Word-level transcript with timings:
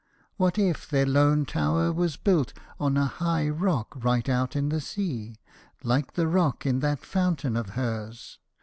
What 0.37 0.57
if 0.57 0.89
their 0.89 1.05
lone 1.05 1.45
tower 1.45 1.91
was 1.93 2.17
built 2.17 2.53
on 2.79 2.97
a 2.97 3.05
high 3.05 3.47
rock 3.49 3.93
right 4.03 4.27
out 4.27 4.55
in 4.55 4.69
the 4.69 4.81
sea. 4.81 5.35
Like 5.83 6.13
the 6.13 6.27
rock 6.27 6.65
in 6.65 6.79
that 6.79 7.05
fountain 7.05 7.55
of 7.55 7.69
hers 7.77 8.39